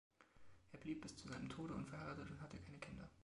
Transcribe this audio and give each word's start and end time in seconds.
Er 0.71 0.79
blieb 0.79 1.01
bis 1.01 1.15
zu 1.15 1.27
seinem 1.27 1.47
Tode 1.47 1.75
unverheiratet 1.75 2.31
und 2.31 2.41
hatte 2.41 2.57
keine 2.57 2.79
Kinder. 2.79 3.07